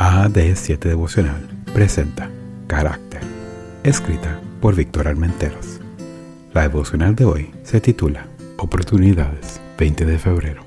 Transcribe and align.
AD7 0.00 0.78
Devocional 0.78 1.46
presenta 1.74 2.30
Carácter, 2.66 3.20
escrita 3.82 4.40
por 4.58 4.74
Víctor 4.74 5.08
Armenteros. 5.08 5.78
La 6.54 6.62
devocional 6.62 7.14
de 7.14 7.26
hoy 7.26 7.50
se 7.64 7.82
titula 7.82 8.24
Oportunidades, 8.56 9.60
20 9.78 10.06
de 10.06 10.18
febrero. 10.18 10.62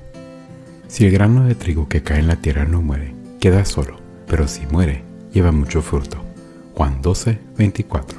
Si 0.86 1.04
el 1.04 1.10
grano 1.10 1.46
de 1.46 1.56
trigo 1.56 1.88
que 1.88 2.04
cae 2.04 2.20
en 2.20 2.28
la 2.28 2.36
tierra 2.36 2.64
no 2.64 2.80
muere, 2.80 3.12
queda 3.40 3.64
solo, 3.64 3.96
pero 4.28 4.46
si 4.46 4.66
muere, 4.66 5.02
lleva 5.32 5.50
mucho 5.50 5.82
fruto. 5.82 6.18
Juan 6.74 7.02
12, 7.02 7.36
24. 7.58 8.16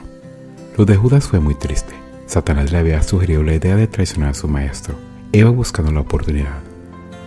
Lo 0.77 0.84
de 0.84 0.97
Judas 0.97 1.29
fue 1.29 1.39
muy 1.39 1.55
triste. 1.55 1.93
Satanás 2.25 2.73
le 2.73 2.79
había 2.79 3.02
sugerido 3.04 3.41
la 3.41 3.54
idea 3.54 3.77
de 3.77 3.88
traicionar 3.88 4.32
a 4.32 4.34
su 4.34 4.50
maestro. 4.50 4.95
Iba 5.32 5.50
buscando 5.50 5.93
la 5.93 6.02
oportunidad. 6.02 6.59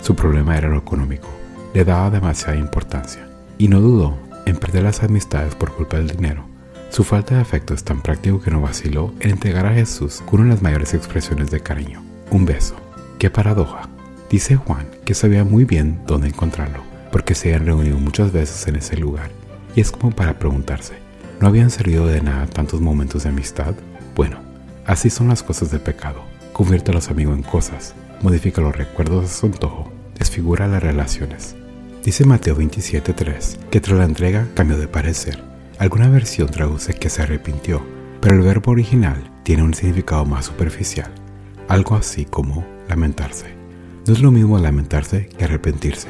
Su 0.02 0.14
problema 0.14 0.59
era 0.59 0.68
lo 0.68 0.77
económico. 0.77 1.29
Le 1.73 1.86
daba 1.86 2.11
demasiada 2.11 2.59
importancia 2.59 3.28
y 3.59 3.69
no 3.69 3.80
dudó 3.80 4.17
en 4.47 4.57
perder 4.57 4.85
las 4.85 5.03
amistades 5.03 5.55
por 5.55 5.75
culpa 5.75 5.99
del 5.99 6.09
dinero. 6.09 6.47
Su 6.91 7.05
falta 7.05 7.35
de 7.35 7.43
afecto 7.43 7.75
es 7.75 7.85
tan 7.85 8.01
práctico 8.01 8.41
que 8.41 8.51
no 8.51 8.62
vaciló 8.62 9.12
en 9.21 9.33
entregar 9.33 9.66
a 9.66 9.75
Jesús 9.75 10.23
con 10.25 10.41
una 10.41 10.51
de 10.51 10.55
las 10.55 10.62
mayores 10.62 10.95
expresiones 10.95 11.51
de 11.51 11.61
cariño, 11.61 12.02
un 12.30 12.47
beso. 12.47 12.77
¡Qué 13.19 13.29
paradoja! 13.29 13.89
Dice 14.30 14.57
Juan 14.57 14.87
que 15.05 15.15
sabía 15.15 15.45
muy 15.45 15.65
bien 15.65 16.01
dónde 16.07 16.29
encontrarlo, 16.29 16.83
porque 17.13 17.35
se 17.35 17.49
habían 17.49 17.66
reunido 17.66 17.99
muchas 17.99 18.33
veces 18.33 18.66
en 18.69 18.77
ese 18.77 18.97
lugar, 18.97 19.30
y 19.75 19.80
es 19.80 19.91
como 19.91 20.13
para 20.13 20.38
preguntarse, 20.38 20.95
¿no 21.41 21.49
habían 21.49 21.71
servido 21.71 22.07
de 22.07 22.23
nada 22.23 22.47
tantos 22.47 22.80
momentos 22.80 23.25
de 23.25 23.30
amistad? 23.30 23.75
Bueno, 24.15 24.38
así 24.87 25.11
son 25.11 25.29
las 25.29 25.43
cosas 25.43 25.71
del 25.71 25.80
pecado. 25.80 26.23
Convierte 26.52 26.91
a 26.91 26.95
los 26.95 27.11
amigos 27.11 27.37
en 27.37 27.43
cosas, 27.43 27.95
modifica 28.23 28.61
los 28.61 28.77
recuerdos 28.77 29.25
a 29.25 29.29
su 29.29 29.47
antojo, 29.47 29.93
desfigura 30.19 30.66
las 30.66 30.83
relaciones, 30.83 31.55
Dice 32.05 32.25
Mateo 32.25 32.57
27.3 32.57 33.59
que 33.70 33.80
tras 33.80 33.98
la 33.98 34.05
entrega 34.05 34.47
cambió 34.55 34.79
de 34.79 34.88
parecer. 34.88 35.43
Alguna 35.79 36.09
versión 36.09 36.49
traduce 36.49 36.95
que 36.95 37.10
se 37.10 37.23
arrepintió, 37.23 37.82
pero 38.21 38.37
el 38.37 38.43
verbo 38.43 38.73
original 38.73 39.30
tiene 39.43 39.63
un 39.63 39.74
significado 39.74 40.24
más 40.24 40.46
superficial, 40.46 41.10
algo 41.69 41.96
así 41.96 42.24
como 42.24 42.65
lamentarse. 42.88 43.46
No 44.07 44.13
es 44.13 44.21
lo 44.21 44.30
mismo 44.30 44.59
lamentarse 44.59 45.26
que 45.26 45.45
arrepentirse. 45.45 46.09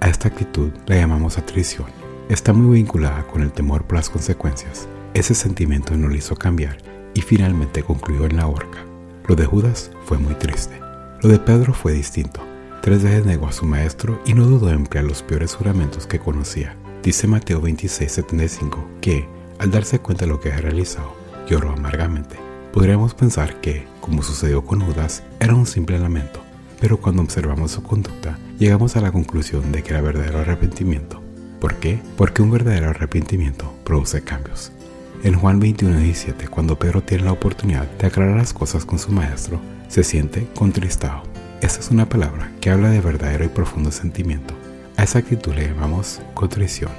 A 0.00 0.08
esta 0.08 0.28
actitud 0.28 0.70
la 0.86 0.96
llamamos 0.96 1.38
atrición. 1.38 1.86
Está 2.28 2.52
muy 2.52 2.78
vinculada 2.78 3.26
con 3.26 3.42
el 3.42 3.52
temor 3.52 3.84
por 3.84 3.98
las 3.98 4.10
consecuencias. 4.10 4.88
Ese 5.14 5.34
sentimiento 5.34 5.96
no 5.96 6.08
le 6.08 6.18
hizo 6.18 6.34
cambiar 6.34 6.78
y 7.14 7.20
finalmente 7.20 7.82
concluyó 7.82 8.24
en 8.24 8.36
la 8.36 8.46
horca. 8.46 8.78
Lo 9.28 9.36
de 9.36 9.44
Judas 9.44 9.90
fue 10.06 10.18
muy 10.18 10.34
triste. 10.34 10.80
Lo 11.22 11.28
de 11.28 11.38
Pedro 11.38 11.74
fue 11.74 11.92
distinto. 11.92 12.49
Tres 12.82 13.02
veces 13.02 13.26
negó 13.26 13.46
a 13.46 13.52
su 13.52 13.66
maestro 13.66 14.22
y 14.24 14.32
no 14.32 14.46
dudó 14.46 14.70
en 14.70 14.76
emplear 14.76 15.04
los 15.04 15.22
peores 15.22 15.54
juramentos 15.54 16.06
que 16.06 16.18
conocía. 16.18 16.76
Dice 17.02 17.26
Mateo 17.26 17.60
26:75 17.60 18.78
que, 19.02 19.28
al 19.58 19.70
darse 19.70 19.98
cuenta 19.98 20.24
de 20.24 20.30
lo 20.30 20.40
que 20.40 20.50
había 20.50 20.62
realizado, 20.62 21.14
lloró 21.46 21.72
amargamente. 21.72 22.36
Podríamos 22.72 23.12
pensar 23.12 23.60
que, 23.60 23.86
como 24.00 24.22
sucedió 24.22 24.64
con 24.64 24.80
Judas, 24.80 25.22
era 25.40 25.54
un 25.54 25.66
simple 25.66 25.98
lamento, 25.98 26.40
pero 26.80 26.98
cuando 26.98 27.20
observamos 27.20 27.72
su 27.72 27.82
conducta, 27.82 28.38
llegamos 28.58 28.96
a 28.96 29.02
la 29.02 29.12
conclusión 29.12 29.72
de 29.72 29.82
que 29.82 29.90
era 29.90 30.00
verdadero 30.00 30.38
arrepentimiento. 30.38 31.20
¿Por 31.60 31.74
qué? 31.74 32.00
Porque 32.16 32.40
un 32.40 32.50
verdadero 32.50 32.88
arrepentimiento 32.88 33.74
produce 33.84 34.22
cambios. 34.22 34.72
En 35.22 35.34
Juan 35.34 35.60
21:17, 35.60 36.48
cuando 36.48 36.78
Pedro 36.78 37.02
tiene 37.02 37.24
la 37.24 37.32
oportunidad 37.32 37.90
de 37.98 38.06
aclarar 38.06 38.38
las 38.38 38.54
cosas 38.54 38.86
con 38.86 38.98
su 38.98 39.12
maestro, 39.12 39.60
se 39.88 40.02
siente 40.02 40.46
contristado 40.54 41.29
esta 41.60 41.80
es 41.80 41.90
una 41.90 42.08
palabra 42.08 42.50
que 42.60 42.70
habla 42.70 42.88
de 42.88 43.00
verdadero 43.00 43.44
y 43.44 43.48
profundo 43.48 43.90
sentimiento. 43.90 44.54
A 44.96 45.02
esa 45.02 45.18
actitud 45.18 45.54
le 45.54 45.68
llamamos 45.68 46.20
contrición. 46.32 46.90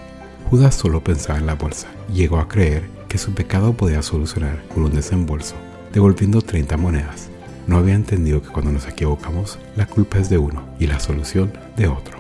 Judas 0.50 0.76
solo 0.76 1.04
pensaba 1.04 1.40
en 1.40 1.48
la 1.48 1.56
bolsa 1.56 1.88
llegó 2.14 2.38
a 2.38 2.48
creer 2.48 2.84
que 3.08 3.18
su 3.18 3.34
pecado 3.34 3.74
podía 3.74 4.04
solucionar 4.04 4.62
con 4.68 4.84
un 4.84 4.94
desembolso, 4.94 5.56
devolviendo 5.94 6.42
30 6.42 6.78
monedas. 6.78 7.30
No 7.66 7.78
había 7.78 7.96
entendido 7.96 8.42
que 8.42 8.50
cuando 8.50 8.72
nos 8.72 8.88
equivocamos, 8.88 9.58
la 9.76 9.88
culpa 9.88 10.20
es 10.20 10.30
de 10.30 10.38
uno 10.38 10.64
y 10.80 10.88
la 10.88 11.00
solución 11.00 11.52
de 11.76 11.88
otro. 11.88 12.20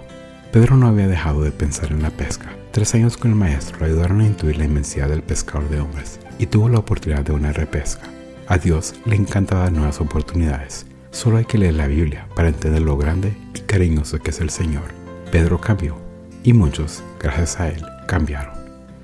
Pedro 0.51 0.77
no 0.77 0.87
había 0.87 1.07
dejado 1.07 1.43
de 1.43 1.51
pensar 1.51 1.91
en 1.91 2.01
la 2.01 2.09
pesca. 2.09 2.49
Tres 2.71 2.95
años 2.95 3.17
con 3.17 3.31
el 3.31 3.37
maestro 3.37 3.79
le 3.79 3.85
ayudaron 3.85 4.21
a 4.21 4.25
intuir 4.25 4.57
la 4.57 4.65
inmensidad 4.65 5.09
del 5.09 5.21
pescador 5.21 5.69
de 5.69 5.79
hombres 5.79 6.19
y 6.39 6.47
tuvo 6.47 6.69
la 6.69 6.79
oportunidad 6.79 7.23
de 7.23 7.33
una 7.33 7.53
repesca. 7.53 8.07
A 8.47 8.57
Dios 8.57 8.95
le 9.05 9.15
encanta 9.15 9.57
dar 9.57 9.71
nuevas 9.71 10.01
oportunidades 10.01 10.85
Solo 11.11 11.37
hay 11.37 11.45
que 11.45 11.57
leer 11.57 11.75
la 11.75 11.87
Biblia 11.87 12.27
para 12.35 12.49
entender 12.49 12.81
lo 12.81 12.97
grande 12.97 13.35
y 13.53 13.59
cariñoso 13.59 14.19
que 14.19 14.31
es 14.31 14.39
el 14.39 14.49
Señor. 14.49 14.85
Pedro 15.31 15.59
cambió 15.59 15.97
y 16.43 16.53
muchos, 16.53 17.03
gracias 17.19 17.59
a 17.59 17.69
él, 17.69 17.85
cambiaron. 18.07 18.53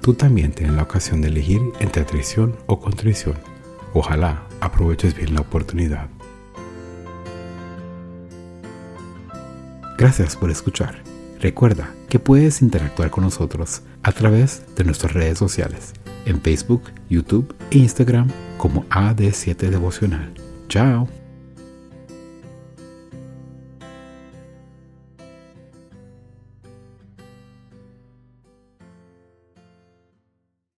Tú 0.01 0.13
también 0.13 0.53
tienes 0.53 0.75
la 0.75 0.84
ocasión 0.84 1.22
de 1.22 1.28
elegir 1.28 1.62
entre 1.79 2.01
atrición 2.01 2.56
o 2.66 2.79
contrición. 2.79 3.35
Ojalá 3.94 4.44
aproveches 4.62 5.16
bien 5.16 5.34
la 5.34 5.41
oportunidad. 5.41 6.07
Gracias 9.97 10.35
por 10.35 10.50
escuchar. 10.50 11.03
Recuerda 11.40 11.94
que 12.09 12.19
puedes 12.19 12.62
interactuar 12.62 13.09
con 13.09 13.25
nosotros 13.25 13.81
a 14.01 14.12
través 14.12 14.63
de 14.75 14.84
nuestras 14.84 15.13
redes 15.13 15.38
sociales, 15.38 15.94
en 16.25 16.41
Facebook, 16.41 16.84
YouTube 17.09 17.53
e 17.72 17.79
Instagram 17.79 18.29
como 18.57 18.85
AD7 18.85 19.69
Devocional. 19.69 20.34
Chao. 20.69 21.07